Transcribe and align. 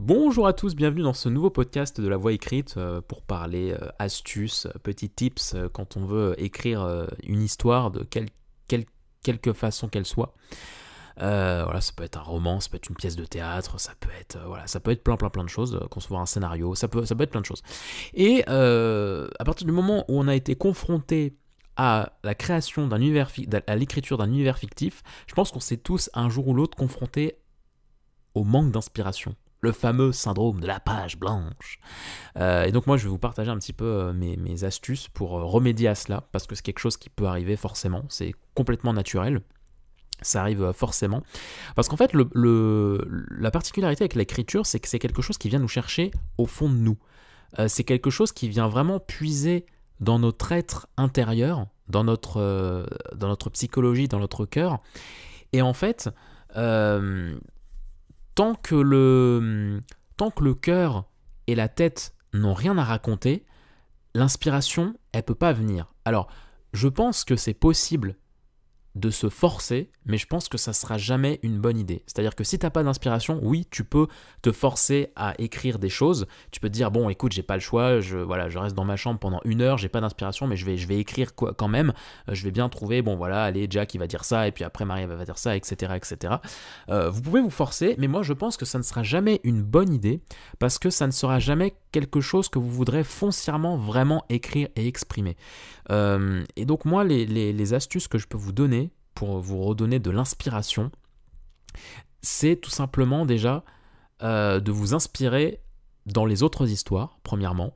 Bonjour 0.00 0.46
à 0.46 0.52
tous, 0.52 0.76
bienvenue 0.76 1.02
dans 1.02 1.12
ce 1.12 1.28
nouveau 1.28 1.50
podcast 1.50 2.00
de 2.00 2.06
la 2.06 2.16
voix 2.16 2.32
écrite 2.32 2.76
euh, 2.76 3.00
pour 3.00 3.20
parler 3.20 3.72
euh, 3.72 3.88
astuces, 3.98 4.66
euh, 4.66 4.78
petits 4.80 5.10
tips 5.10 5.56
quand 5.72 5.96
on 5.96 6.04
veut 6.04 6.36
écrire 6.38 7.08
une 7.24 7.42
histoire 7.42 7.90
de 7.90 8.06
quelque 9.24 9.52
façon 9.52 9.88
qu'elle 9.88 10.06
soit. 10.06 10.34
voilà, 11.16 11.80
ça 11.80 11.92
peut 11.96 12.04
être 12.04 12.16
un 12.16 12.22
roman, 12.22 12.60
ça 12.60 12.70
peut 12.70 12.76
être 12.76 12.88
une 12.88 12.94
pièce 12.94 13.16
de 13.16 13.24
théâtre, 13.24 13.80
ça 13.80 13.92
peut 13.98 14.12
être 14.20 14.38
voilà, 14.46 14.68
ça 14.68 14.78
peut 14.78 14.92
être 14.92 15.02
plein 15.02 15.16
plein 15.16 15.30
plein 15.30 15.42
de 15.42 15.48
choses, 15.48 15.80
concevoir 15.90 16.22
un 16.22 16.26
scénario, 16.26 16.76
ça 16.76 16.86
peut 16.86 17.04
ça 17.04 17.16
peut 17.16 17.24
être 17.24 17.32
plein 17.32 17.40
de 17.40 17.46
choses. 17.46 17.62
Et 18.14 18.44
à 18.46 19.44
partir 19.44 19.66
du 19.66 19.72
moment 19.72 20.04
où 20.06 20.20
on 20.20 20.28
a 20.28 20.36
été 20.36 20.54
confronté 20.54 21.36
à 21.76 22.12
la 22.22 22.36
création 22.36 22.86
d'un 22.86 23.00
univers, 23.00 23.32
à 23.66 23.74
l'écriture 23.74 24.16
d'un 24.16 24.28
univers 24.28 24.58
fictif, 24.58 25.02
je 25.26 25.34
pense 25.34 25.50
qu'on 25.50 25.58
s'est 25.58 25.76
tous 25.76 26.08
un 26.14 26.28
jour 26.28 26.46
ou 26.46 26.54
l'autre 26.54 26.76
confrontés 26.78 27.40
au 28.34 28.44
manque 28.44 28.70
d'inspiration 28.70 29.34
le 29.60 29.72
fameux 29.72 30.12
syndrome 30.12 30.60
de 30.60 30.66
la 30.66 30.80
page 30.80 31.18
blanche. 31.18 31.80
Euh, 32.36 32.64
et 32.64 32.72
donc 32.72 32.86
moi 32.86 32.96
je 32.96 33.04
vais 33.04 33.10
vous 33.10 33.18
partager 33.18 33.50
un 33.50 33.58
petit 33.58 33.72
peu 33.72 33.84
euh, 33.84 34.12
mes, 34.12 34.64
astuces 34.64 35.08
pour 35.08 35.38
euh, 35.38 35.44
remédier 35.44 35.88
à 35.88 35.94
cela, 35.94 36.28
parce 36.32 36.46
que 36.46 36.54
c'est 36.54 36.62
quelque 36.62 36.78
chose 36.78 36.96
qui 36.96 37.10
peut 37.10 37.26
arriver 37.26 37.56
forcément, 37.56 38.04
c'est 38.08 38.34
complètement 38.54 38.92
naturel. 38.92 39.42
Ça 40.20 40.40
arrive 40.40 40.72
forcément. 40.72 41.22
Parce 41.76 41.88
qu'en 41.88 41.96
fait, 41.96 42.10
la 42.12 43.50
particularité 43.52 44.02
avec 44.02 44.16
l'écriture, 44.16 44.66
c'est 44.66 44.80
que 44.80 44.88
c'est 44.88 44.98
quelque 44.98 45.22
chose 45.22 45.38
qui 45.38 45.48
vient 45.48 45.60
nous 45.60 45.68
chercher 45.68 46.10
au 46.38 46.46
fond 46.46 46.68
de 46.68 46.74
nous. 46.74 46.98
c'est 47.68 47.84
quelque 47.84 48.10
chose 48.10 48.32
qui 48.32 48.48
vient 48.48 48.66
vraiment 48.66 48.98
puiser 48.98 49.64
dans 50.00 50.18
notre 50.18 50.50
être 50.50 50.88
intérieur, 50.96 51.68
dans 51.88 52.02
notre, 52.02 52.84
dans 53.14 53.28
notre 53.28 53.48
psychologie, 53.50 54.08
dans 54.08 54.18
notre 54.18 54.44
cœur. 54.44 54.80
Et 55.52 55.62
en 55.62 55.72
fait, 55.72 56.10
tant 58.38 58.54
que 58.54 58.76
le, 58.76 59.80
tant 60.16 60.30
cœur 60.54 61.10
et 61.48 61.56
la 61.56 61.66
tête 61.66 62.14
n'ont 62.32 62.54
rien 62.54 62.78
à 62.78 62.84
raconter, 62.84 63.44
l'inspiration, 64.14 64.94
elle 65.10 65.24
peut 65.24 65.34
pas 65.34 65.52
venir. 65.52 65.92
Alors, 66.04 66.28
je 66.72 66.86
pense 66.86 67.24
que 67.24 67.34
c'est 67.34 67.52
possible 67.52 68.14
de 68.94 69.10
se 69.10 69.28
forcer, 69.28 69.90
mais 70.06 70.18
je 70.18 70.26
pense 70.26 70.48
que 70.48 70.58
ça 70.58 70.72
sera 70.72 70.98
jamais 70.98 71.38
une 71.42 71.60
bonne 71.60 71.78
idée. 71.78 72.02
C'est-à-dire 72.06 72.34
que 72.34 72.42
si 72.42 72.58
tu 72.58 72.66
n'as 72.66 72.70
pas 72.70 72.82
d'inspiration, 72.82 73.38
oui, 73.42 73.66
tu 73.70 73.84
peux 73.84 74.08
te 74.42 74.50
forcer 74.50 75.12
à 75.14 75.34
écrire 75.38 75.78
des 75.78 75.88
choses. 75.88 76.26
Tu 76.50 76.60
peux 76.60 76.68
te 76.68 76.72
dire 76.72 76.90
bon, 76.90 77.08
écoute, 77.08 77.32
j'ai 77.32 77.42
pas 77.42 77.54
le 77.54 77.60
choix, 77.60 78.00
je 78.00 78.18
voilà, 78.18 78.48
je 78.48 78.58
reste 78.58 78.74
dans 78.74 78.84
ma 78.84 78.96
chambre 78.96 79.20
pendant 79.20 79.40
une 79.44 79.60
heure, 79.60 79.78
j'ai 79.78 79.88
pas 79.88 80.00
d'inspiration, 80.00 80.46
mais 80.46 80.56
je 80.56 80.64
vais 80.64 80.76
je 80.76 80.88
vais 80.88 80.98
écrire 80.98 81.34
quoi 81.34 81.54
quand 81.54 81.68
même. 81.68 81.92
Euh, 82.28 82.34
je 82.34 82.42
vais 82.44 82.50
bien 82.50 82.68
trouver 82.68 83.02
bon 83.02 83.16
voilà, 83.16 83.44
allez 83.44 83.66
Jack 83.70 83.94
va 83.96 84.06
dire 84.06 84.24
ça 84.24 84.48
et 84.48 84.52
puis 84.52 84.64
après 84.64 84.84
Marie 84.84 85.06
va 85.06 85.24
dire 85.24 85.38
ça, 85.38 85.56
etc., 85.56 85.92
etc. 85.96 86.34
Euh, 86.88 87.10
vous 87.10 87.22
pouvez 87.22 87.40
vous 87.40 87.50
forcer, 87.50 87.94
mais 87.98 88.08
moi 88.08 88.22
je 88.22 88.32
pense 88.32 88.56
que 88.56 88.64
ça 88.64 88.78
ne 88.78 88.82
sera 88.82 89.02
jamais 89.02 89.40
une 89.44 89.62
bonne 89.62 89.92
idée 89.92 90.20
parce 90.58 90.78
que 90.78 90.90
ça 90.90 91.06
ne 91.06 91.12
sera 91.12 91.38
jamais 91.38 91.74
quelque 91.92 92.20
chose 92.20 92.48
que 92.48 92.58
vous 92.58 92.70
voudrez 92.70 93.04
foncièrement 93.04 93.76
vraiment 93.76 94.24
écrire 94.28 94.68
et 94.76 94.86
exprimer. 94.86 95.36
Euh, 95.90 96.44
et 96.56 96.64
donc 96.64 96.84
moi 96.84 97.04
les, 97.04 97.26
les 97.26 97.74
astuces 97.74 98.08
que 98.08 98.18
je 98.18 98.26
peux 98.26 98.36
vous 98.36 98.52
donner 98.52 98.87
pour 99.18 99.40
vous 99.40 99.64
redonner 99.64 99.98
de 99.98 100.12
l'inspiration, 100.12 100.92
c'est 102.22 102.54
tout 102.54 102.70
simplement 102.70 103.26
déjà 103.26 103.64
euh, 104.22 104.60
de 104.60 104.70
vous 104.70 104.94
inspirer 104.94 105.60
dans 106.06 106.24
les 106.24 106.44
autres 106.44 106.70
histoires, 106.70 107.18
premièrement. 107.24 107.74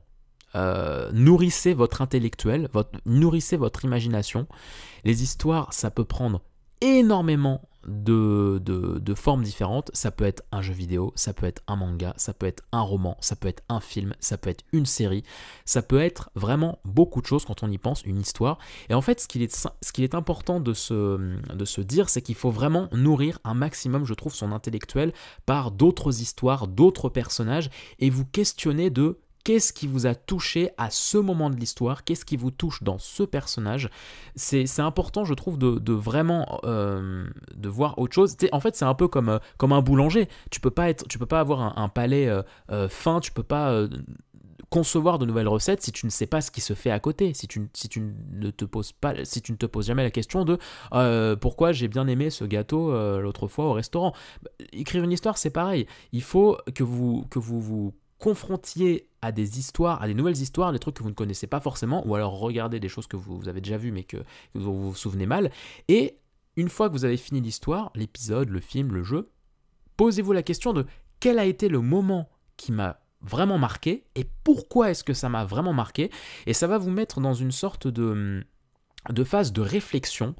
Euh, 0.55 1.11
nourrissez 1.11 1.73
votre 1.73 2.01
intellectuel, 2.01 2.69
votre, 2.71 2.97
nourrissez 3.05 3.57
votre 3.57 3.83
imagination. 3.83 4.47
Les 5.03 5.21
histoires, 5.21 5.73
ça 5.73 5.91
peut 5.91 6.05
prendre 6.05 6.41
énormément 6.79 7.67
de, 7.87 8.59
de, 8.63 9.13
formes 9.13 9.43
différentes. 9.43 9.91
Ça 9.93 10.11
peut 10.11 10.25
être 10.25 10.43
un 10.51 10.61
jeu 10.61 10.73
vidéo, 10.73 11.13
ça 11.15 11.33
peut 11.33 11.45
être 11.45 11.61
un 11.67 11.75
manga, 11.75 12.13
ça 12.17 12.33
peut 12.33 12.45
être 12.45 12.63
un 12.71 12.81
roman, 12.81 13.17
ça 13.19 13.35
peut 13.35 13.47
être 13.47 13.63
un 13.69 13.79
film, 13.79 14.13
ça 14.19 14.37
peut 14.37 14.49
être 14.49 14.63
une 14.73 14.85
série, 14.85 15.23
ça 15.65 15.81
peut 15.81 16.01
être 16.01 16.29
vraiment 16.35 16.79
beaucoup 16.83 17.21
de 17.21 17.27
choses 17.27 17.45
quand 17.45 17.63
on 17.63 17.71
y 17.71 17.77
pense, 17.77 18.03
une 18.03 18.19
histoire. 18.19 18.57
Et 18.89 18.93
en 18.93 19.01
fait, 19.01 19.19
ce 19.19 19.27
qu'il 19.27 19.41
est, 19.41 19.53
ce 19.53 20.01
est 20.01 20.15
important 20.15 20.59
de 20.59 20.73
se, 20.73 21.37
de 21.53 21.65
se 21.65 21.81
dire, 21.81 22.09
c'est 22.09 22.21
qu'il 22.21 22.35
faut 22.35 22.51
vraiment 22.51 22.89
nourrir 22.91 23.39
un 23.43 23.53
maximum, 23.53 24.05
je 24.05 24.13
trouve, 24.13 24.33
son 24.33 24.51
intellectuel 24.51 25.13
par 25.45 25.71
d'autres 25.71 26.21
histoires, 26.21 26.67
d'autres 26.67 27.09
personnages, 27.09 27.69
et 27.99 28.09
vous 28.09 28.25
questionner 28.25 28.89
de 28.89 29.19
qu'est-ce 29.43 29.73
qui 29.73 29.87
vous 29.87 30.05
a 30.07 30.15
touché 30.15 30.71
à 30.77 30.89
ce 30.89 31.17
moment 31.17 31.49
de 31.49 31.55
l'histoire, 31.55 32.03
qu'est-ce 32.03 32.25
qui 32.25 32.37
vous 32.37 32.51
touche 32.51 32.83
dans 32.83 32.97
ce 32.97 33.23
personnage. 33.23 33.89
C'est 34.35 34.79
important, 34.79 35.25
je 35.25 35.33
trouve, 35.33 35.57
de, 35.57 35.93
vraiment 35.93 36.59
euh, 36.63 37.27
de 37.55 37.69
voir 37.69 37.97
autre 37.99 38.13
chose. 38.13 38.35
en 38.51 38.59
fait, 38.59 38.75
c'est 38.75 38.85
un 38.85 38.95
peu 38.95 39.07
comme, 39.07 39.29
euh, 39.29 39.39
comme 39.57 39.73
un 39.73 39.81
boulanger. 39.81 40.27
Tu 40.49 40.59
peux 40.59 40.71
pas 40.71 40.89
être, 40.89 41.07
tu 41.07 41.19
peux 41.19 41.25
pas 41.25 41.39
avoir 41.39 41.77
un, 41.77 41.89
palais 41.89 42.27
euh, 42.27 42.89
fin, 42.89 43.19
tu 43.19 43.31
peux 43.31 43.43
pas 43.43 43.87
concevoir 44.69 45.19
de 45.19 45.25
nouvelles 45.25 45.47
recettes 45.47 45.83
si 45.83 45.91
tu 45.91 46.07
ne 46.07 46.11
sais 46.11 46.25
pas 46.25 46.41
ce 46.41 46.49
qui 46.49 46.61
se 46.61 46.73
fait 46.73 46.89
à 46.89 46.99
côté, 46.99 47.33
si 47.35 47.47
tu, 47.47 47.69
si 47.73 47.89
tu 47.89 48.15
ne 48.31 48.49
te 48.49 48.65
poses 48.65 48.91
pas, 48.91 49.13
si 49.23 49.41
tu 49.41 49.51
ne 49.51 49.57
te 49.57 49.67
poses 49.67 49.87
jamais 49.87 50.01
la 50.03 50.09
question 50.09 50.45
de 50.45 50.57
pourquoi 51.35 51.73
j'ai 51.73 51.87
bien 51.87 52.07
aimé 52.07 52.29
ce 52.29 52.45
gâteau 52.45 52.91
l'autre 53.19 53.47
fois 53.47 53.65
au 53.65 53.73
restaurant. 53.73 54.13
Écrire 54.71 55.03
une 55.03 55.11
histoire, 55.11 55.37
c'est 55.37 55.51
pareil. 55.51 55.85
Il 56.11 56.23
faut 56.23 56.57
que 56.73 56.83
vous 56.83 57.25
que 57.29 57.39
vous 57.39 57.61
vous 57.61 57.93
confrontiez 58.17 59.09
à 59.23 59.31
des 59.31 59.57
histoires, 59.57 60.01
à 60.01 60.07
des 60.07 60.13
nouvelles 60.13 60.37
histoires, 60.37 60.73
des 60.73 60.79
trucs 60.79 60.95
que 60.95 61.03
vous 61.03 61.09
ne 61.09 61.15
connaissez 61.15 61.47
pas 61.47 61.61
forcément, 61.61 62.05
ou 62.05 62.13
alors 62.13 62.37
regardez 62.37 62.81
des 62.81 62.89
choses 62.89 63.07
que 63.07 63.15
vous, 63.15 63.47
avez 63.47 63.61
déjà 63.61 63.77
vues 63.77 63.91
mais 63.91 64.03
que, 64.03 64.17
vous 64.53 64.91
vous 64.91 64.95
souvenez 64.95 65.25
mal. 65.25 65.49
Et 65.87 66.17
une 66.57 66.67
fois 66.67 66.89
que 66.89 66.93
vous 66.93 67.05
avez 67.05 67.15
fini 67.15 67.39
l'histoire, 67.39 67.91
l'épisode, 67.95 68.49
le 68.49 68.59
film, 68.59 68.93
le 68.93 69.01
jeu, 69.01 69.31
posez-vous 69.95 70.33
la 70.33 70.43
question 70.43 70.73
de 70.73 70.85
quel 71.21 71.39
a 71.39 71.45
été 71.45 71.69
le 71.69 71.79
moment 71.79 72.29
qui 72.57 72.73
m'a 72.73 72.99
vraiment 73.21 73.57
marqué 73.57 74.03
et 74.15 74.25
pourquoi 74.43 74.91
est-ce 74.91 75.05
que 75.05 75.13
ça 75.13 75.29
m'a 75.29 75.45
vraiment 75.45 75.71
marqué. 75.71 76.11
Et 76.45 76.53
ça 76.53 76.67
va 76.67 76.77
vous 76.77 76.91
mettre 76.91 77.21
dans 77.21 77.33
une 77.33 77.53
sorte 77.53 77.87
de, 77.87 78.45
de 79.09 79.23
phase 79.23 79.53
de 79.53 79.61
réflexion 79.61 80.35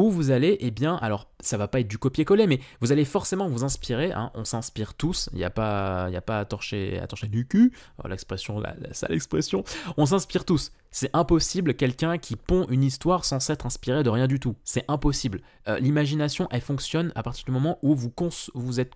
où 0.00 0.10
vous 0.10 0.30
allez, 0.30 0.56
eh 0.60 0.70
bien, 0.70 0.96
alors 0.96 1.28
ça 1.40 1.56
va 1.56 1.68
pas 1.68 1.80
être 1.80 1.88
du 1.88 1.98
copier-coller, 1.98 2.46
mais 2.46 2.60
vous 2.80 2.92
allez 2.92 3.04
forcément 3.04 3.48
vous 3.48 3.64
inspirer, 3.64 4.12
hein, 4.12 4.30
on 4.34 4.44
s'inspire 4.44 4.94
tous, 4.94 5.28
il 5.32 5.38
n'y 5.38 5.44
a, 5.44 5.50
pas, 5.50 6.06
a 6.06 6.20
pas 6.20 6.40
à 6.40 6.44
torcher, 6.44 6.98
à 6.98 7.06
torcher 7.06 7.28
du 7.28 7.46
cul, 7.46 7.72
oh, 8.02 8.08
l'expression, 8.08 8.60
la, 8.60 8.74
sale 8.92 9.12
expression, 9.12 9.64
on 9.96 10.06
s'inspire 10.06 10.44
tous. 10.44 10.72
C'est 10.90 11.10
impossible 11.12 11.74
quelqu'un 11.74 12.18
qui 12.18 12.34
pond 12.36 12.66
une 12.68 12.82
histoire 12.82 13.24
sans 13.24 13.40
s'être 13.40 13.66
inspiré 13.66 14.02
de 14.02 14.10
rien 14.10 14.26
du 14.26 14.40
tout. 14.40 14.56
C'est 14.64 14.84
impossible. 14.88 15.40
Euh, 15.68 15.78
l'imagination, 15.78 16.48
elle 16.50 16.62
fonctionne 16.62 17.12
à 17.14 17.22
partir 17.22 17.44
du 17.44 17.52
moment 17.52 17.78
où 17.82 17.94
vous, 17.94 18.12
vous 18.54 18.80
êtes 18.80 18.92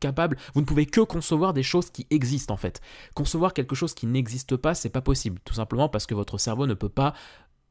capable, 0.00 0.36
vous 0.54 0.60
ne 0.60 0.66
pouvez 0.66 0.86
que 0.86 1.00
concevoir 1.00 1.52
des 1.52 1.62
choses 1.62 1.90
qui 1.90 2.06
existent 2.10 2.54
en 2.54 2.56
fait. 2.56 2.80
Concevoir 3.14 3.54
quelque 3.54 3.74
chose 3.74 3.94
qui 3.94 4.06
n'existe 4.06 4.56
pas, 4.56 4.74
c'est 4.74 4.88
pas 4.90 5.00
possible, 5.00 5.40
tout 5.44 5.54
simplement 5.54 5.88
parce 5.88 6.06
que 6.06 6.14
votre 6.14 6.38
cerveau 6.38 6.66
ne 6.66 6.74
peut 6.74 6.88
pas 6.88 7.14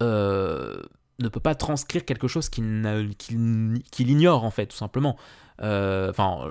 euh, 0.02 0.82
ne 1.20 1.28
peut 1.28 1.40
pas 1.40 1.56
transcrire 1.56 2.06
quelque 2.06 2.28
chose 2.28 2.50
qu'il 2.50 2.66
ignore 4.00 4.44
en 4.44 4.52
fait 4.52 4.68
tout 4.68 4.78
simplement. 4.78 5.18
Euh, 5.62 6.10
enfin 6.10 6.50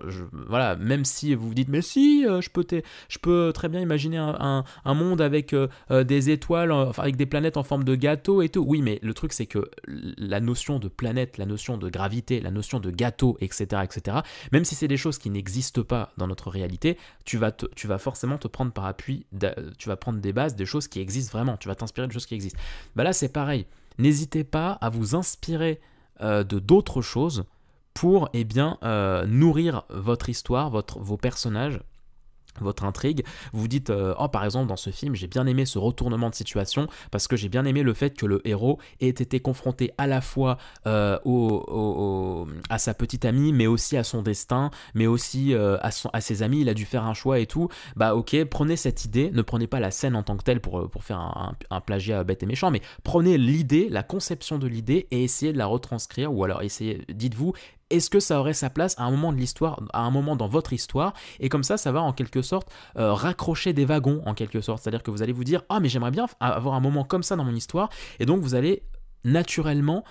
voilà 0.48 0.76
même 0.76 1.04
si 1.04 1.34
vous 1.34 1.48
vous 1.48 1.54
dites 1.54 1.68
mais 1.68 1.82
si 1.82 2.24
euh, 2.24 2.40
je 2.40 3.18
peux 3.18 3.52
très 3.52 3.68
bien 3.68 3.80
imaginer 3.80 4.16
un, 4.18 4.64
monde 4.86 5.20
avec 5.20 5.54
euh, 5.54 5.68
des 6.04 6.30
étoiles 6.30 6.72
avec 6.96 7.16
des 7.16 7.26
planètes 7.26 7.56
en 7.56 7.64
forme 7.64 7.82
de 7.82 7.96
gâteau 7.96 8.42
et 8.42 8.48
tout. 8.48 8.64
Oui 8.66 8.80
mais 8.80 9.00
le 9.02 9.12
truc 9.12 9.32
c'est 9.32 9.46
que 9.46 9.68
la 9.86 10.40
notion 10.40 10.78
de 10.78 10.88
planète 10.88 11.36
la 11.36 11.46
notion 11.46 11.78
de 11.78 11.88
gravité 11.88 12.40
la 12.40 12.52
notion 12.52 12.78
de 12.78 12.90
gâteau 12.90 13.36
etc 13.40 13.82
etc 13.82 14.18
même 14.52 14.64
si 14.64 14.76
c'est 14.76 14.88
des 14.88 14.96
choses 14.96 15.18
qui 15.18 15.30
n'existent 15.30 15.82
pas 15.82 16.12
dans 16.16 16.28
notre 16.28 16.48
réalité 16.48 16.96
tu 17.24 17.38
vas 17.38 17.50
tu 17.50 17.88
vas 17.88 17.98
forcément 17.98 18.38
te 18.38 18.46
prendre 18.46 18.72
par 18.72 18.86
appui 18.86 19.26
tu 19.78 19.88
vas 19.88 19.96
prendre 19.96 20.20
des 20.20 20.32
bases 20.32 20.54
des 20.54 20.66
choses 20.66 20.88
qui 20.88 21.00
existent 21.00 21.36
vraiment. 21.36 21.56
Tu 21.56 21.68
vas 21.68 21.74
t'inspirer 21.74 22.06
de 22.06 22.12
choses 22.12 22.26
qui 22.26 22.34
existent. 22.34 22.60
Bah 22.96 23.04
là 23.04 23.12
c'est 23.12 23.28
pareil 23.30 23.66
n'hésitez 23.98 24.44
pas 24.44 24.72
à 24.72 24.90
vous 24.90 25.14
inspirer 25.14 25.80
euh, 26.20 26.44
de 26.44 26.58
d'autres 26.58 27.02
choses 27.02 27.44
pour 27.94 28.28
eh 28.32 28.44
bien, 28.44 28.78
euh, 28.82 29.26
nourrir 29.26 29.84
votre 29.90 30.28
histoire, 30.28 30.70
vos 30.70 31.16
personnages 31.16 31.80
votre 32.60 32.84
intrigue, 32.84 33.24
vous 33.52 33.68
dites 33.68 33.90
euh, 33.90 34.14
oh 34.18 34.28
par 34.28 34.44
exemple 34.44 34.68
dans 34.68 34.76
ce 34.76 34.90
film 34.90 35.14
j'ai 35.14 35.26
bien 35.26 35.46
aimé 35.46 35.66
ce 35.66 35.78
retournement 35.78 36.30
de 36.30 36.34
situation 36.34 36.86
parce 37.10 37.28
que 37.28 37.36
j'ai 37.36 37.48
bien 37.48 37.64
aimé 37.64 37.82
le 37.82 37.94
fait 37.94 38.16
que 38.16 38.26
le 38.26 38.46
héros 38.46 38.78
ait 39.00 39.08
été 39.08 39.40
confronté 39.40 39.92
à 39.98 40.06
la 40.06 40.20
fois 40.20 40.58
euh, 40.86 41.18
à 42.68 42.78
sa 42.78 42.94
petite 42.94 43.24
amie 43.24 43.52
mais 43.52 43.66
aussi 43.66 43.96
à 43.96 44.04
son 44.04 44.22
destin 44.22 44.70
mais 44.94 45.06
aussi 45.06 45.54
euh, 45.54 45.78
à, 45.80 46.20
ses 46.20 46.42
amis. 46.42 46.60
Il 46.60 46.68
a 46.68 46.74
dû 46.74 46.84
faire 46.84 47.04
un 47.04 47.14
choix 47.14 47.38
et 47.38 47.46
tout. 47.46 47.68
Bah 47.96 48.14
ok 48.14 48.44
prenez 48.44 48.76
cette 48.76 49.04
idée. 49.04 49.30
Ne 49.32 49.42
prenez 49.42 49.66
pas 49.66 49.80
la 49.80 49.90
scène 49.90 50.16
en 50.16 50.22
tant 50.22 50.36
que 50.36 50.44
telle 50.44 50.60
pour, 50.60 50.88
pour 50.90 51.04
faire 51.04 51.18
un, 51.18 51.56
un, 51.70 51.80
plagiat 51.80 52.24
bête 52.24 52.42
et 52.42 52.46
méchant 52.46 52.70
mais 52.70 52.82
prenez 53.02 53.38
l'idée 53.38 53.88
la 53.88 54.02
conception 54.02 54.58
de 54.58 54.66
l'idée 54.66 55.06
et 55.10 55.24
essayez 55.24 55.52
de 55.52 55.58
la 55.58 55.66
retranscrire 55.66 56.32
ou 56.32 56.44
alors 56.44 56.62
essayez 56.62 57.02
dites-vous 57.08 57.54
est-ce 57.92 58.10
que 58.10 58.20
ça 58.20 58.40
aurait 58.40 58.54
sa 58.54 58.70
place 58.70 58.98
à 58.98 59.04
un 59.04 59.10
moment 59.10 59.32
de 59.32 59.38
l'histoire, 59.38 59.80
à 59.92 60.00
un 60.00 60.10
moment 60.10 60.34
dans 60.34 60.48
votre 60.48 60.72
histoire? 60.72 61.12
Et 61.40 61.48
comme 61.48 61.62
ça, 61.62 61.76
ça 61.76 61.92
va 61.92 62.02
en 62.02 62.12
quelque 62.12 62.42
sorte 62.42 62.68
euh, 62.96 63.12
raccrocher 63.12 63.72
des 63.72 63.84
wagons, 63.84 64.22
en 64.26 64.34
quelque 64.34 64.60
sorte. 64.60 64.82
C'est-à-dire 64.82 65.02
que 65.02 65.10
vous 65.10 65.22
allez 65.22 65.32
vous 65.32 65.44
dire, 65.44 65.62
ah 65.68 65.78
mais 65.78 65.88
j'aimerais 65.88 66.10
bien 66.10 66.26
avoir 66.40 66.74
un 66.74 66.80
moment 66.80 67.04
comme 67.04 67.22
ça 67.22 67.36
dans 67.36 67.44
mon 67.44 67.54
histoire. 67.54 67.90
Et 68.18 68.26
donc 68.26 68.42
vous 68.42 68.54
allez 68.54 68.82
naturellement 69.24 70.04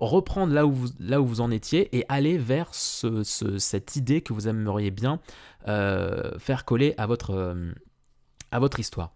reprendre 0.00 0.52
là 0.52 0.66
où 0.66 0.72
vous, 0.72 0.88
là 0.98 1.20
où 1.20 1.26
vous 1.26 1.40
en 1.40 1.50
étiez 1.50 1.96
et 1.96 2.04
aller 2.08 2.38
vers 2.38 2.68
cette 2.72 3.96
idée 3.96 4.22
que 4.22 4.32
vous 4.32 4.48
aimeriez 4.48 4.90
bien 4.90 5.20
euh, 5.68 6.38
faire 6.38 6.64
coller 6.64 6.94
à 6.96 7.06
votre, 7.06 7.30
euh, 7.34 7.72
à 8.50 8.58
votre 8.58 8.80
histoire. 8.80 9.12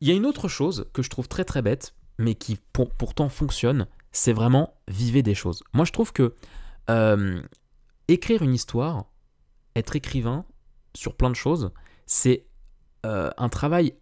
Il 0.00 0.08
y 0.08 0.10
a 0.10 0.14
une 0.14 0.26
autre 0.26 0.48
chose 0.48 0.86
que 0.92 1.02
je 1.02 1.10
trouve 1.10 1.28
très 1.28 1.44
très 1.44 1.60
bête, 1.60 1.94
mais 2.18 2.34
qui 2.34 2.58
pourtant 2.72 3.28
fonctionne, 3.28 3.86
c'est 4.10 4.32
vraiment 4.32 4.74
vivre 4.88 5.20
des 5.20 5.34
choses. 5.34 5.62
Moi 5.72 5.84
je 5.84 5.92
trouve 5.92 6.12
que 6.12 6.34
euh, 6.90 7.40
écrire 8.08 8.42
une 8.42 8.54
histoire, 8.54 9.06
être 9.76 9.96
écrivain 9.96 10.44
sur 10.94 11.14
plein 11.14 11.30
de 11.30 11.36
choses, 11.36 11.70
c'est 12.06 12.44
un 13.04 13.48
travail 13.48 13.94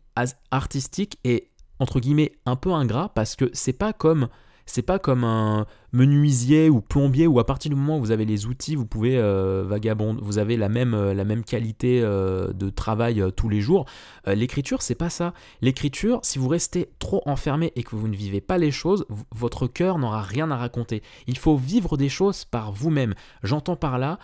artistique 0.50 1.21
et 1.23 1.53
entre 1.79 2.00
guillemets 2.00 2.33
un 2.44 2.56
peu 2.56 2.73
ingrat 2.73 3.11
parce 3.15 3.37
que 3.37 3.50
c'est 3.53 3.73
pas 3.73 3.93
comme 3.93 4.29
c'est 4.66 4.82
pas 4.82 4.98
comme 4.98 5.24
un 5.24 5.66
menuisier 5.92 6.68
ou 6.68 6.80
plombier 6.80 7.26
où 7.26 7.38
à 7.38 7.46
partir 7.46 7.70
du 7.70 7.76
moment 7.76 7.98
où 7.98 8.00
vous 8.00 8.10
avez 8.10 8.24
les 8.24 8.46
outils, 8.46 8.74
vous 8.74 8.84
pouvez 8.84 9.16
euh, 9.16 9.64
vagabonder, 9.66 10.20
vous 10.22 10.38
avez 10.38 10.56
la 10.56 10.68
même, 10.68 10.92
euh, 10.92 11.42
qualité 11.42 12.02
euh, 12.02 12.52
de 12.52 12.68
travail 12.68 13.22
tous 13.36 13.48
les 13.48 13.60
jours. 13.60 13.86
L'écriture, 14.26 14.82
c'est 14.82 14.94
pas 14.94 15.10
ça. 15.10 15.32
L'écriture, 15.62 16.20
si 16.22 16.38
vous 16.38 16.48
restez 16.48 16.90
trop 16.98 17.22
enfermé 17.26 17.72
et 17.76 17.82
que 17.84 17.94
vous 17.94 18.08
ne 18.08 18.16
vivez 18.16 18.40
pas 18.40 18.58
les 18.58 18.72
choses, 18.72 19.06
votre 19.32 19.66
cœur 19.66 19.98
n'aura 19.98 20.22
rien 20.22 20.50
à 20.50 20.56
raconter. 20.56 21.02
Il 21.26 21.38
faut 21.38 21.56
vivre 21.56 21.96
des 21.96 22.08
choses 22.08 22.44
par 22.44 22.72
vous-même. 22.72 23.14
J'entends 23.42 23.76
par 23.76 23.98
là 23.98 24.18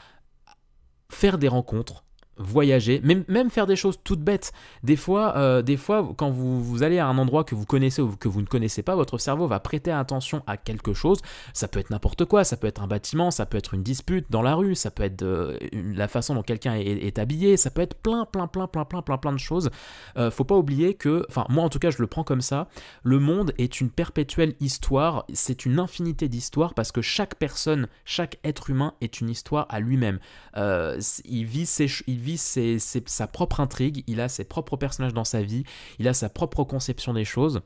faire 1.11 1.39
des 1.39 1.49
rencontres, 1.49 2.05
voyager, 2.43 3.01
même, 3.03 3.25
même 3.29 3.51
faire 3.51 3.67
des 3.67 3.77
choses 3.77 3.99
toutes 4.03 4.21
bêtes. 4.21 4.53
Des 4.83 4.97
fois, 4.97 5.37
euh, 5.37 5.63
des 5.63 5.77
fois 5.77 6.13
quand 6.17 6.31
vous, 6.31 6.63
vous, 6.63 6.83
allez 6.83 6.99
à 6.99 7.07
un 7.07 7.19
endroit 7.19 7.45
que 7.45 7.55
vous 7.55 7.67
connaissez 7.67 8.03
ou 8.03 8.17
que 8.17 8.29
vous 8.29 8.41
ne 8.41 8.47
connaissez 8.47 8.83
pas, 8.83 8.95
votre 8.95 9.19
cerveau 9.19 9.47
va 9.47 9.61
prêter 9.61 9.91
attention 9.91 10.43
à 10.47 10.57
quelque 10.57 10.95
chose. 10.95 11.21
Ça 11.53 11.69
peut 11.69 11.81
être 11.81 11.91
n'importe 11.91 12.25
quoi, 12.25 12.45
ça 12.45 12.57
peut 12.57 12.67
être 12.67 12.83
un 12.83 12.87
bâtiment, 12.87 13.31
ça 13.31 13.47
peut 13.47 13.59
être 13.59 13.75
une 13.75 13.83
dispute 13.83 14.31
dans 14.31 14.43
la 14.43 14.55
rue, 14.55 14.75
ça 14.75 14.91
peut 14.91 15.03
être 15.03 15.23
euh, 15.23 15.59
la 15.73 16.09
façon 16.09 16.35
dont 16.35 16.43
quelqu'un 16.43 16.75
est, 16.75 17.19
habillé, 17.19 17.57
ça 17.57 17.71
peut 17.71 17.83
être 17.83 17.95
plein, 17.95 18.25
plein, 18.25 18.47
plein, 18.47 18.67
plein, 18.67 18.85
plein, 18.85 19.03
plein, 19.03 19.19
plein 19.19 19.33
de 19.33 19.39
choses. 19.39 19.71
Euh, 20.17 20.31
faut 20.31 20.45
pas 20.45 20.57
oublier 20.57 20.95
que, 20.95 21.25
enfin 21.29 21.47
moi 21.49 21.65
en 21.65 21.69
tout 21.69 21.79
cas 21.79 21.91
je 21.91 21.99
le 22.01 22.07
prends 22.07 22.25
comme 22.25 22.41
ça, 22.41 22.69
le 23.03 23.19
monde 23.19 23.53
est 23.59 23.81
une 23.81 23.91
perpétuelle 23.91 24.55
histoire, 24.61 25.25
c'est 25.33 25.67
une 25.67 25.79
infinité 25.79 26.29
d'histoires 26.29 26.75
parce 26.75 26.93
que 26.93 27.03
chaque 27.03 27.37
personne, 27.37 27.89
chaque 28.05 28.39
être 28.45 28.71
humain 28.71 28.95
est 29.01 29.21
une 29.21 29.29
histoire 29.29 29.67
à 29.69 29.81
lui-même. 29.81 30.19
il 30.57 31.45
vit 31.45 31.67
ses, 31.67 31.87
il 32.07 32.19
vit 32.19 32.32
c'est 32.39 32.79
sa 32.79 33.27
propre 33.27 33.61
intrigue, 33.61 34.05
il 34.07 34.21
a 34.21 34.29
ses 34.29 34.45
propres 34.45 34.77
personnages 34.77 35.15
dans 35.15 35.25
sa 35.25 35.43
vie, 35.43 35.65
il 35.99 36.09
a 36.09 36.15
sa 36.15 36.29
propre 36.29 36.65
conception 36.65 37.13
des 37.15 37.25
choses. 37.25 37.63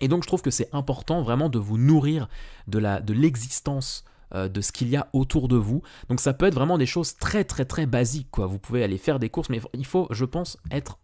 Et 0.00 0.08
donc 0.08 0.22
je 0.22 0.28
trouve 0.28 0.42
que 0.42 0.50
c'est 0.50 0.68
important 0.72 1.22
vraiment 1.22 1.48
de 1.48 1.58
vous 1.58 1.78
nourrir 1.78 2.28
de 2.66 3.12
l'existence 3.12 4.04
de, 4.32 4.36
euh, 4.36 4.48
de 4.48 4.60
ce 4.60 4.72
qu'il 4.72 4.88
y 4.88 4.96
a 4.96 5.08
autour 5.12 5.48
de 5.48 5.56
vous. 5.56 5.82
Donc 6.08 6.20
ça 6.20 6.32
peut 6.32 6.46
être 6.46 6.54
vraiment 6.54 6.78
des 6.78 6.86
choses 6.86 7.16
très 7.16 7.44
très 7.44 7.64
très 7.64 7.86
basiques. 7.86 8.30
Quoi. 8.30 8.46
Vous 8.46 8.58
pouvez 8.58 8.82
aller 8.84 8.98
faire 8.98 9.18
des 9.18 9.30
courses, 9.30 9.48
mais 9.48 9.60
il 9.74 9.86
faut, 9.86 10.06
je 10.10 10.24
pense, 10.24 10.58
être 10.70 10.98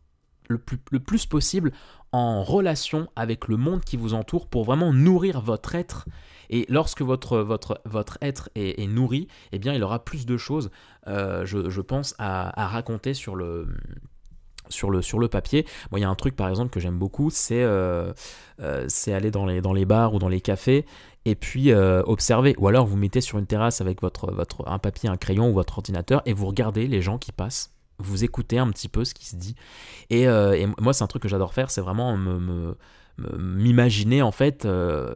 le 0.49 0.59
plus, 0.59 0.79
le 0.91 1.01
plus 1.01 1.27
possible 1.27 1.73
en 2.15 2.45
relation 2.45 3.09
avec 3.17 3.49
le 3.49 3.57
monde 3.57 3.81
qui 3.81 3.97
vous 3.97 4.15
entoure 4.15 4.47
pour 4.47 4.63
vraiment 4.63 4.93
nourrir 4.93 5.41
votre 5.41 5.75
être 5.75 6.07
et 6.49 6.65
lorsque 6.69 7.03
votre, 7.03 7.39
votre, 7.39 7.81
votre 7.85 8.19
être 8.23 8.51
est, 8.55 8.87
nourri, 8.87 9.27
eh 9.51 9.59
bien, 9.59 9.73
il 9.73 9.83
aura 9.83 10.05
plus 10.05 10.25
de 10.25 10.37
choses, 10.37 10.71
euh, 11.09 11.45
je, 11.45 11.81
pense, 11.81 12.15
à, 12.21 12.69
raconter 12.69 13.15
sur 13.15 13.35
le, 13.35 13.67
sur 14.69 14.91
le, 14.91 15.03
sur 15.03 15.19
le 15.19 15.27
papier. 15.27 15.67
Moi, 15.91 15.99
il 15.99 16.03
y 16.03 16.05
a 16.05 16.09
un 16.09 16.15
truc, 16.15 16.37
par 16.37 16.49
exemple, 16.49 16.71
que 16.71 16.79
j'aime 16.79 17.01
beaucoup, 17.01 17.31
c'est 17.31 17.65
euh, 17.65 18.13
euh, 18.61 18.87
aller 19.09 19.33
dans 19.33 19.47
les, 19.47 19.61
dans 19.61 19.73
les 19.73 19.85
bars 19.85 20.15
ou 20.15 20.21
dans 20.21 20.29
les 20.29 20.41
cafés 20.41 20.87
et 21.25 21.35
puis 21.35 21.75
observer. 21.75 22.55
Ou 22.59 22.69
alors, 22.69 22.87
vous 22.87 22.97
mettez 22.97 23.23
sur 23.23 23.39
une 23.39 23.47
terrasse 23.47 23.81
avec 23.81 24.03
votre, 24.03 24.31
votre, 24.31 24.69
un 24.69 24.79
papier, 24.79 25.09
un 25.09 25.17
crayon 25.17 25.51
ou 25.51 25.55
votre 25.55 25.79
ordinateur 25.79 26.23
et 26.27 26.33
vous 26.33 26.47
regardez 26.47 26.87
les 26.87 27.03
gens 27.03 27.19
qui 27.19 27.33
passent 27.33 27.74
vous 27.99 28.25
écoutez 28.25 28.59
un 28.59 28.71
petit 28.71 28.89
peu 28.89 29.05
ce 29.05 29.15
qui 29.15 29.27
se 29.27 29.37
dit. 29.37 29.55
Et, 30.11 30.23
et 30.23 30.67
moi, 30.81 30.93
c'est 30.93 31.05
un 31.05 31.07
truc 31.07 31.23
que 31.23 31.29
j'adore 31.29 31.55
faire, 31.55 31.71
c'est 31.71 31.81
vraiment 31.81 32.17
me, 32.17 32.39
me, 32.39 32.77
m'imaginer 33.39 34.23
en 34.23 34.33
fait 34.33 34.65
euh, 34.65 35.15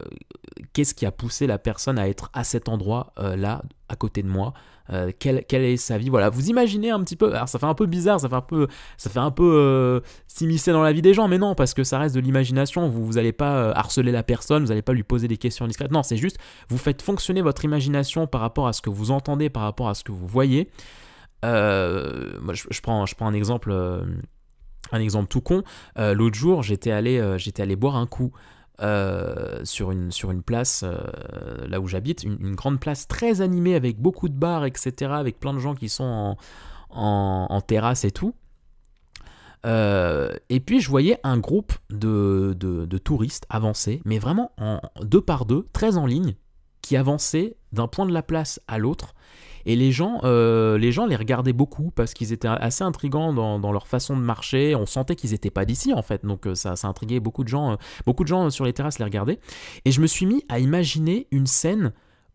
qu'est-ce 0.73 0.93
qui 0.93 1.05
a 1.05 1.11
poussé 1.11 1.47
la 1.47 1.57
personne 1.57 1.99
à 1.99 2.07
être 2.07 2.29
à 2.33 2.43
cet 2.43 2.69
endroit 2.69 3.11
euh, 3.19 3.35
là 3.35 3.61
à 3.89 3.95
côté 3.95 4.23
de 4.23 4.29
moi 4.29 4.53
euh, 4.91 5.11
quelle, 5.19 5.45
quelle, 5.45 5.63
est 5.63 5.77
sa 5.77 5.97
vie. 5.97 6.09
Voilà 6.09 6.29
vous 6.29 6.49
imaginez 6.49 6.91
un 6.91 7.03
petit 7.03 7.17
peu 7.17 7.33
alors 7.35 7.49
ça 7.49 7.59
fait 7.59 7.65
un 7.65 7.73
peu 7.73 7.85
bizarre 7.85 8.19
ça 8.19 8.29
fait 8.29 8.35
un 8.35 8.41
peu 8.41 8.67
ça 8.97 9.09
fait 9.09 9.19
un 9.19 9.31
peu 9.31 10.01
s'immiscer 10.27 10.71
dans 10.71 10.81
la 10.81 10.93
vie 10.93 11.01
des 11.01 11.13
gens 11.13 11.27
mais 11.27 11.37
non 11.37 11.55
parce 11.55 11.73
que 11.73 11.83
ça 11.83 11.99
reste 11.99 12.15
de 12.15 12.21
l'imagination 12.21 12.87
vous 12.87 13.05
vous 13.05 13.17
allez 13.17 13.33
pas 13.33 13.71
harceler 13.71 14.11
la 14.11 14.23
personne 14.23 14.63
vous 14.63 14.69
n'allez 14.69 14.81
pas 14.81 14.93
lui 14.93 15.03
poser 15.03 15.27
des 15.27 15.37
questions 15.37 15.67
discrètes. 15.67 15.91
Non 15.91 16.03
c'est 16.03 16.17
juste 16.17 16.37
vous 16.69 16.77
faites 16.77 17.01
fonctionner 17.01 17.41
votre 17.41 17.65
imagination 17.65 18.27
par 18.27 18.41
rapport 18.41 18.67
à 18.67 18.73
ce 18.73 18.81
que 18.81 18.89
vous 18.89 19.11
entendez 19.11 19.49
par 19.49 19.63
rapport 19.63 19.89
à 19.89 19.93
ce 19.93 20.03
que 20.03 20.11
vous 20.11 20.27
voyez 20.27 20.69
moi 21.43 22.53
je, 22.53 22.81
prends 22.81 23.05
je 23.05 23.15
prends 23.15 23.27
un 23.27 23.33
exemple 23.33 23.71
un 24.91 24.99
exemple 24.99 25.27
tout 25.27 25.41
con, 25.41 25.63
euh, 25.97 26.13
l'autre 26.13 26.35
jour 26.35 26.63
j'étais 26.63 26.91
allé, 26.91 27.19
euh, 27.19 27.37
j'étais 27.37 27.61
allé 27.61 27.75
boire 27.75 27.95
un 27.95 28.07
coup 28.07 28.31
euh, 28.81 29.59
sur, 29.65 29.91
une, 29.91 30.11
sur 30.11 30.31
une 30.31 30.41
place 30.41 30.85
là 31.67 31.79
où 31.79 31.87
j'habite, 31.87 32.23
une, 32.23 32.55
grande 32.55 32.79
place 32.79 33.07
très 33.07 33.41
animée 33.41 33.75
avec 33.75 33.99
beaucoup 33.99 34.29
de 34.29 34.33
bars, 34.33 34.65
etc., 34.65 35.11
avec 35.13 35.39
plein 35.39 35.53
de 35.53 35.59
gens 35.59 35.75
qui 35.75 35.89
sont 35.89 36.37
en, 36.89 37.47
en, 37.49 37.61
terrasse 37.61 38.05
et 38.05 38.11
tout. 38.11 38.33
et 39.65 40.59
puis 40.65 40.79
je 40.79 40.89
voyais 40.89 41.19
un 41.23 41.37
groupe 41.37 41.73
de, 41.89 42.55
de, 42.57 42.85
de, 42.85 42.97
touristes 42.97 43.45
avancer, 43.49 44.01
mais 44.05 44.17
vraiment 44.17 44.53
en 44.57 44.79
deux 45.01 45.21
par 45.21 45.45
deux, 45.45 45.67
très 45.73 45.97
en 45.97 46.05
ligne, 46.05 46.35
qui 46.81 46.95
avançaient 46.95 47.57
d'un 47.73 47.87
point 47.87 48.05
de 48.05 48.13
la 48.13 48.23
place 48.23 48.61
à 48.69 48.77
l'autre 48.77 49.13
et 49.65 49.75
les 49.75 49.91
gens, 49.91 50.19
euh, 50.23 50.77
les 50.77 50.91
gens 50.91 51.05
les 51.05 51.15
regardaient 51.15 51.53
beaucoup 51.53 51.91
parce 51.91 52.13
qu'ils 52.13 52.33
étaient 52.33 52.47
assez 52.47 52.83
intrigants 52.83 53.33
dans, 53.33 53.71
leur 53.71 53.87
façon 53.87 54.15
de 54.15 54.21
marcher. 54.21 54.75
On 54.75 54.85
sentait 54.85 55.15
qu'ils 55.15 55.31
n'étaient 55.31 55.49
pas 55.49 55.65
d'ici 55.65 55.93
en 55.93 56.01
fait, 56.01 56.25
donc 56.25 56.47
euh, 56.47 56.55
ça, 56.55 56.75
ça 56.75 56.87
intriguait 56.87 57.19
beaucoup 57.19 57.43
de 57.43 57.49
gens. 57.49 57.73
Euh, 57.73 57.75
beaucoup 58.05 58.23
de 58.23 58.29
gens 58.29 58.49
sur 58.49 58.65
les 58.65 58.73
terrasses 58.73 58.99
les 58.99 59.05
regardaient. 59.05 59.39
Et 59.85 59.91
je 59.91 60.01
me 60.01 60.07
suis 60.07 60.25
mis 60.25 60.43
à 60.49 60.59
imaginer 60.59 61.27
une 61.31 61.47
scène 61.47 61.93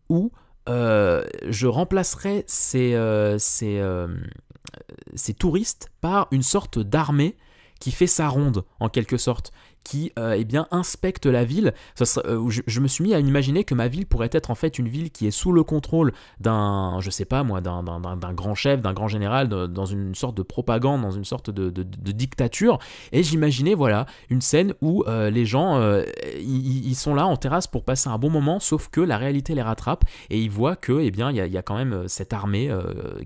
où 0.09 0.31
je 0.67 1.67
remplacerais 1.67 2.43
ces, 2.47 2.95
ces, 3.37 3.83
ces 5.13 5.33
touristes 5.35 5.91
par 6.01 6.27
une 6.31 6.41
sorte 6.41 6.79
d'armée 6.79 7.37
qui 7.79 7.91
fait 7.91 8.07
sa 8.07 8.27
ronde 8.27 8.63
en 8.79 8.89
quelque 8.89 9.17
sorte 9.17 9.51
qui 9.85 10.11
euh, 10.19 10.35
eh 10.37 10.43
bien, 10.43 10.67
inspecte 10.71 11.27
la 11.27 11.45
ville. 11.45 11.73
Euh, 12.01 12.49
je, 12.49 12.79
me 12.81 12.87
suis 12.87 13.03
mis 13.03 13.13
à 13.13 13.19
imaginer 13.19 13.63
que 13.63 13.75
ma 13.75 13.87
ville 13.87 14.05
pourrait 14.07 14.31
être 14.31 14.49
en 14.49 14.55
fait 14.55 14.79
une 14.79 14.89
ville 14.89 15.11
qui 15.11 15.27
est 15.27 15.31
sous 15.31 15.53
le 15.53 15.63
contrôle 15.63 16.11
d'un, 16.39 16.97
je 16.99 17.09
sais 17.11 17.23
pas 17.23 17.43
moi, 17.43 17.61
d'un 17.61 18.33
grand 18.33 18.55
chef, 18.55 18.81
d'un 18.81 18.93
grand 18.93 19.07
général, 19.07 19.47
dans 19.47 19.85
une 19.85 20.15
sorte 20.15 20.35
de 20.35 20.41
propagande, 20.41 21.03
dans 21.03 21.11
une 21.11 21.23
sorte 21.23 21.51
de, 21.51 21.83
dictature. 22.11 22.79
Et 23.11 23.21
j'imaginais 23.21 23.75
voilà 23.75 24.07
une 24.29 24.41
scène 24.41 24.73
où 24.81 25.03
euh, 25.07 25.29
les 25.29 25.45
gens 25.45 25.79
ils 26.39 26.95
sont 26.95 27.13
là 27.13 27.27
en 27.27 27.37
terrasse 27.37 27.67
pour 27.67 27.83
passer 27.83 28.09
un 28.09 28.17
bon 28.17 28.31
moment, 28.31 28.59
sauf 28.59 28.89
que 28.89 29.01
la 29.01 29.17
réalité 29.17 29.53
les 29.53 29.61
rattrape 29.61 30.03
et 30.31 30.39
ils 30.39 30.49
voient 30.49 30.75
que 30.75 30.99
eh 30.99 31.11
bien 31.11 31.29
il 31.29 31.37
y, 31.37 31.57
a 31.57 31.61
quand 31.61 31.75
même 31.77 32.07
cette 32.07 32.33
armée 32.33 32.71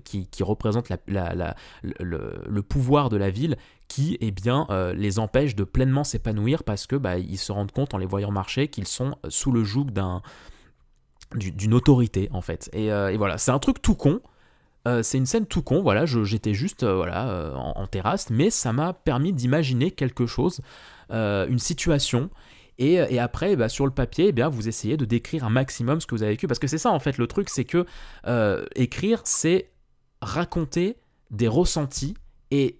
qui, 0.04 0.26
représente 0.42 0.90
la, 1.08 1.54
le 1.82 2.62
pouvoir 2.62 3.08
de 3.08 3.16
la 3.16 3.30
ville 3.30 3.56
qui 3.90 4.16
eh 4.20 4.30
bien, 4.30 4.66
euh, 4.70 4.94
les 4.94 5.18
empêche 5.18 5.56
de 5.56 5.64
pleinement 5.64 6.04
s'épanouir 6.04 6.62
parce 6.62 6.86
que 6.86 6.94
bah, 6.94 7.18
ils 7.18 7.38
se 7.38 7.50
rendent 7.50 7.72
compte 7.72 7.92
en 7.92 7.98
les 7.98 8.06
voyant 8.06 8.30
marcher 8.30 8.68
qu'ils 8.68 8.86
sont 8.86 9.16
sous 9.28 9.50
le 9.52 9.64
joug 9.64 9.86
d'un 9.86 10.22
d'une 11.34 11.74
autorité 11.74 12.28
en 12.32 12.40
fait. 12.40 12.70
Et, 12.72 12.90
euh, 12.92 13.14
voilà, 13.18 13.36
c'est 13.36 13.50
un 13.50 13.58
truc 13.58 13.82
tout 13.82 13.94
con. 13.94 14.20
Euh, 14.88 15.02
c'est 15.02 15.18
une 15.18 15.26
scène 15.26 15.46
tout 15.46 15.62
con, 15.62 15.82
voilà, 15.82 16.06
j'étais 16.06 16.54
juste 16.54 16.84
voilà, 16.84 17.52
en, 17.54 17.86
terrasse, 17.86 18.30
mais 18.30 18.48
ça 18.48 18.72
m'a 18.72 18.94
permis 18.94 19.32
d'imaginer 19.32 19.90
quelque 19.90 20.26
chose, 20.26 20.62
une 21.10 21.58
situation, 21.58 22.30
et, 22.78 23.18
après, 23.18 23.56
bah, 23.56 23.68
sur 23.68 23.84
le 23.84 23.92
papier, 23.92 24.28
eh 24.28 24.32
bien, 24.32 24.48
vous 24.48 24.66
essayez 24.68 24.96
de 24.96 25.04
décrire 25.04 25.44
un 25.44 25.50
maximum 25.50 26.00
ce 26.00 26.06
que 26.06 26.14
vous 26.14 26.22
avez 26.22 26.32
vécu, 26.32 26.46
parce 26.46 26.58
que 26.58 26.66
c'est 26.66 26.78
ça 26.78 26.90
en 26.90 26.98
fait 26.98 27.18
le 27.18 27.26
truc, 27.26 27.50
c'est 27.50 27.66
que 27.66 27.84
écrire, 28.74 29.20
c'est 29.24 29.70
raconter 30.22 30.96
des 31.30 31.46
ressentis, 31.46 32.14
et 32.50 32.79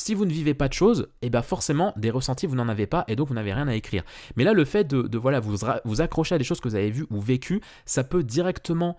si 0.00 0.14
vous 0.14 0.24
ne 0.24 0.32
vivez 0.32 0.54
pas 0.54 0.68
de 0.68 0.72
choses, 0.72 1.08
et 1.20 1.26
eh 1.26 1.30
bien 1.30 1.42
forcément, 1.42 1.92
des 1.96 2.10
ressentis, 2.10 2.46
vous 2.46 2.56
n'en 2.56 2.68
avez 2.68 2.86
pas, 2.86 3.04
et 3.06 3.16
donc 3.16 3.28
vous 3.28 3.34
n'avez 3.34 3.52
rien 3.52 3.68
à 3.68 3.74
écrire. 3.74 4.02
Mais 4.36 4.44
là, 4.44 4.52
le 4.52 4.64
fait 4.64 4.84
de, 4.84 5.18
voilà, 5.18 5.40
vous, 5.40 5.56
vous 5.84 6.00
accrocher 6.00 6.34
à 6.34 6.38
des 6.38 6.44
choses 6.44 6.60
que 6.60 6.68
vous 6.68 6.74
avez 6.74 6.90
vues 6.90 7.06
ou 7.10 7.20
vécues, 7.20 7.60
ça 7.84 8.02
peut 8.02 8.22
directement 8.22 8.96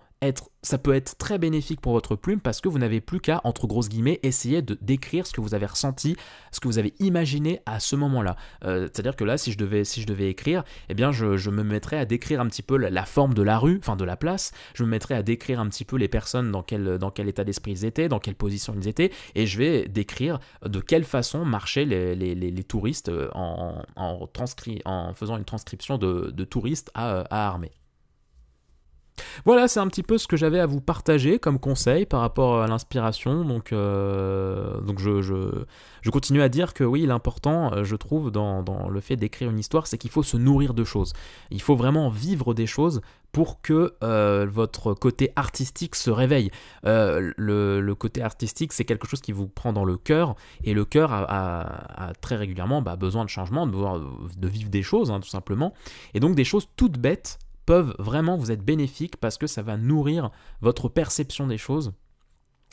ça 0.62 0.78
peut 0.78 0.94
être 0.94 1.16
très 1.16 1.38
bénéfique 1.38 1.80
pour 1.80 1.92
votre 1.92 2.14
plume 2.14 2.40
parce 2.40 2.60
que 2.60 2.68
vous 2.68 2.78
n'avez 2.78 3.00
plus 3.00 3.20
qu'à, 3.20 3.40
entre 3.42 3.66
grosses 3.66 3.88
guillemets, 3.88 4.20
essayer 4.22 4.62
de 4.62 4.78
décrire 4.80 5.26
ce 5.26 5.32
que 5.32 5.40
vous 5.40 5.54
avez 5.54 5.66
ressenti, 5.66 6.16
ce 6.52 6.60
que 6.60 6.68
vous 6.68 6.78
avez 6.78 6.94
imaginé 7.00 7.60
à 7.66 7.80
ce 7.80 7.96
moment-là. 7.96 8.36
Euh, 8.64 8.88
c'est-à-dire 8.92 9.16
que 9.16 9.24
là, 9.24 9.36
si 9.36 9.50
je 9.50 9.58
devais, 9.58 9.84
si 9.84 10.00
je 10.00 10.06
devais 10.06 10.28
écrire, 10.30 10.62
eh 10.88 10.94
bien, 10.94 11.10
je, 11.10 11.50
me 11.50 11.64
mettrais 11.64 11.98
à 11.98 12.04
décrire 12.04 12.40
un 12.40 12.46
petit 12.46 12.62
peu 12.62 12.76
la, 12.76 13.04
forme 13.04 13.34
de 13.34 13.42
la 13.42 13.58
rue, 13.58 13.78
enfin 13.78 13.96
de 13.96 14.04
la 14.04 14.16
place, 14.16 14.52
je 14.74 14.84
me 14.84 14.88
mettrais 14.88 15.14
à 15.14 15.22
décrire 15.22 15.58
un 15.58 15.68
petit 15.68 15.84
peu 15.84 15.96
les 15.96 16.08
personnes 16.08 16.52
dans 16.52 16.62
quel, 16.62 16.98
dans 16.98 17.10
quel 17.10 17.28
état 17.28 17.42
d'esprit 17.42 17.72
ils 17.72 17.84
étaient, 17.84 18.08
dans 18.08 18.20
quelle 18.20 18.36
position 18.36 18.74
ils 18.76 18.86
étaient, 18.86 19.10
et 19.34 19.46
je 19.46 19.58
vais 19.58 19.88
décrire 19.88 20.38
de 20.64 20.80
quelle 20.80 21.04
façon 21.04 21.44
marchaient 21.44 21.84
les, 21.84 22.62
touristes 22.62 23.10
en, 23.34 23.82
en, 23.96 24.28
en 24.84 25.14
faisant 25.14 25.36
une 25.36 25.44
transcription 25.44 25.98
de, 25.98 26.44
touristes 26.44 26.90
à, 26.94 27.22
à 27.22 27.48
armer. 27.48 27.72
Voilà, 29.44 29.68
c'est 29.68 29.80
un 29.80 29.88
petit 29.88 30.02
peu 30.02 30.18
ce 30.18 30.26
que 30.26 30.36
j'avais 30.36 30.60
à 30.60 30.66
vous 30.66 30.80
partager 30.80 31.38
comme 31.38 31.58
conseil 31.58 32.06
par 32.06 32.20
rapport 32.20 32.60
à 32.60 32.66
l'inspiration. 32.66 33.44
Donc, 33.44 33.72
euh, 33.72 34.80
donc 34.80 34.98
je, 34.98 35.20
je, 35.20 36.10
continue 36.10 36.42
à 36.42 36.48
dire 36.48 36.74
que 36.74 36.84
oui, 36.84 37.06
l'important, 37.06 37.72
euh, 37.72 37.84
je 37.84 37.96
trouve, 37.96 38.30
dans, 38.30 38.62
le 38.88 39.00
fait 39.00 39.16
d'écrire 39.16 39.50
une 39.50 39.58
histoire, 39.58 39.86
c'est 39.86 39.98
qu'il 39.98 40.10
faut 40.10 40.22
se 40.22 40.36
nourrir 40.36 40.74
de 40.74 40.84
choses. 40.84 41.12
Il 41.50 41.62
faut 41.62 41.76
vraiment 41.76 42.08
vivre 42.08 42.54
des 42.54 42.66
choses 42.66 43.00
pour 43.32 43.62
que 43.62 43.94
euh, 44.02 44.46
votre 44.50 44.92
côté 44.92 45.32
artistique 45.36 45.94
se 45.94 46.10
réveille. 46.10 46.50
le, 46.84 47.94
côté 47.94 48.22
artistique, 48.22 48.72
c'est 48.72 48.84
quelque 48.84 49.06
chose 49.06 49.20
qui 49.20 49.32
vous 49.32 49.48
prend 49.48 49.72
dans 49.72 49.84
le 49.84 49.96
cœur, 49.96 50.34
et 50.64 50.74
le 50.74 50.84
cœur 50.84 51.12
a, 51.12 52.12
très 52.20 52.36
régulièrement 52.36 52.82
bah, 52.82 52.96
besoin 52.96 53.24
de 53.24 53.30
changement, 53.30 53.66
de, 53.66 53.78
de 54.36 54.48
vivre 54.48 54.70
des 54.70 54.82
choses, 54.82 55.10
hein, 55.10 55.20
tout 55.20 55.28
simplement. 55.28 55.72
Et 56.14 56.20
donc 56.20 56.34
des 56.34 56.44
choses 56.44 56.68
toutes 56.76 56.98
bêtes 56.98 57.38
peuvent 57.66 57.94
vraiment 57.98 58.36
vous 58.36 58.50
être 58.50 58.64
bénéfiques 58.64 59.16
parce 59.16 59.38
que 59.38 59.46
ça 59.46 59.62
va 59.62 59.76
nourrir 59.76 60.30
votre 60.60 60.88
perception 60.88 61.46
des 61.46 61.58
choses. 61.58 61.92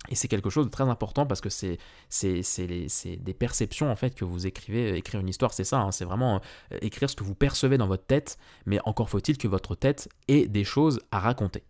Et 0.08 0.16
c'est 0.16 0.30
quelque 0.30 0.50
chose 0.50 0.66
de 0.66 0.72
très 0.72 0.86
important 0.86 1.26
parce 1.26 1.42
que 1.42 1.50
c'est, 1.50 1.78
des 2.24 3.34
perceptions 3.34 3.92
en 3.92 3.96
fait 3.96 4.16
que 4.16 4.24
vous 4.24 4.48
écrivez. 4.48 4.96
Écrire 4.98 5.20
une 5.20 5.28
histoire, 5.28 5.54
c'est 5.54 5.66
ça, 5.66 5.82
hein. 5.82 5.92
c'est 5.92 6.06
vraiment 6.06 6.42
euh, 6.72 6.78
écrire 6.82 7.10
ce 7.10 7.16
que 7.16 7.24
vous 7.24 7.36
percevez 7.36 7.78
dans 7.78 7.88
votre 7.88 8.06
tête, 8.06 8.38
mais 8.66 8.80
encore 8.86 9.10
faut-il 9.10 9.38
que 9.38 9.48
votre 9.48 9.76
tête 9.76 10.08
ait 10.30 10.48
des 10.48 10.64
choses 10.64 11.02
à 11.12 11.20
raconter. 11.20 11.64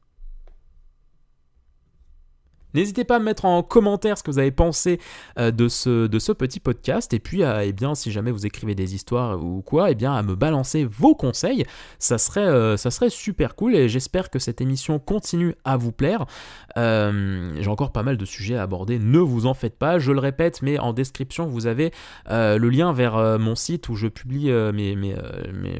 N'hésitez 2.73 3.03
pas 3.03 3.15
à 3.15 3.19
me 3.19 3.25
mettre 3.25 3.45
en 3.45 3.63
commentaire 3.63 4.17
ce 4.17 4.23
que 4.23 4.31
vous 4.31 4.39
avez 4.39 4.51
pensé 4.51 4.99
euh, 5.37 5.51
de, 5.51 5.67
ce, 5.67 6.07
de 6.07 6.19
ce 6.19 6.31
petit 6.31 6.59
podcast. 6.59 7.13
Et 7.13 7.19
puis, 7.19 7.43
euh, 7.43 7.63
eh 7.63 7.73
bien, 7.73 7.95
si 7.95 8.11
jamais 8.11 8.31
vous 8.31 8.45
écrivez 8.45 8.75
des 8.75 8.95
histoires 8.95 9.43
ou 9.43 9.61
quoi, 9.61 9.91
eh 9.91 9.95
bien, 9.95 10.13
à 10.13 10.21
me 10.21 10.35
balancer 10.35 10.85
vos 10.85 11.15
conseils. 11.15 11.65
Ça 11.97 12.17
serait, 12.17 12.41
euh, 12.41 12.77
ça 12.77 12.91
serait 12.91 13.09
super 13.09 13.55
cool 13.55 13.75
et 13.75 13.89
j'espère 13.89 14.29
que 14.29 14.39
cette 14.39 14.61
émission 14.61 14.99
continue 14.99 15.55
à 15.65 15.77
vous 15.77 15.91
plaire. 15.91 16.25
J'ai 16.75 17.67
encore 17.67 17.91
pas 17.91 18.03
mal 18.03 18.15
de 18.15 18.25
sujets 18.25 18.55
à 18.55 18.61
aborder, 18.61 18.99
ne 18.99 19.19
vous 19.19 19.45
en 19.47 19.53
faites 19.53 19.77
pas. 19.77 19.99
Je 19.99 20.11
le 20.11 20.19
répète, 20.19 20.61
mais 20.61 20.79
en 20.79 20.93
description, 20.93 21.45
vous 21.47 21.67
avez 21.67 21.91
le 22.29 22.69
lien 22.69 22.93
vers 22.93 23.37
mon 23.37 23.55
site 23.55 23.89
où 23.89 23.95
je 23.95 24.07
publie 24.07 24.49
mes, 24.49 24.95
mes, 24.95 25.15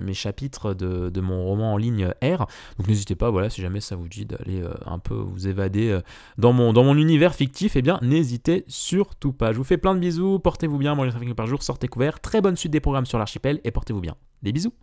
mes, 0.01 0.13
chapitres 0.13 0.74
de, 0.74 1.10
de, 1.10 1.22
mon 1.22 1.46
roman 1.46 1.74
en 1.74 1.77
ligne 1.77 2.10
R. 2.22 2.48
Donc, 2.77 2.88
n'hésitez 2.88 3.15
pas, 3.15 3.29
voilà, 3.29 3.50
si 3.50 3.62
jamais 3.62 3.79
ça 3.79 3.96
vous 3.96 4.10
dit 4.10 4.25
d'aller 4.25 4.62
un 4.86 5.00
peu 5.00 5.13
vous 5.13 5.48
évader 5.48 5.98
dans 6.38 6.51
mon 6.51 6.74
mon 6.83 6.98
univers 6.98 7.36
fictif, 7.36 7.75
eh 7.75 7.81
bien, 7.81 8.00
n'hésitez 8.01 8.63
surtout 8.67 9.33
pas. 9.33 9.51
Je 9.51 9.57
vous 9.57 9.63
fais 9.63 9.77
plein 9.77 9.95
de 9.95 10.00
bisous, 10.00 10.39
portez-vous 10.39 10.77
bien, 10.77 10.95
mangez 10.95 11.12
5 11.12 11.33
par 11.33 11.48
jour, 11.48 11.63
sortez 11.63 11.88
couvert, 11.88 12.19
très 12.19 12.41
bonne 12.41 12.55
suite 12.55 12.71
des 12.71 12.79
programmes 12.79 13.05
sur 13.05 13.17
l'archipel 13.17 13.59
et 13.63 13.71
portez-vous 13.71 14.01
bien. 14.01 14.15
Des 14.43 14.51
bisous 14.51 14.74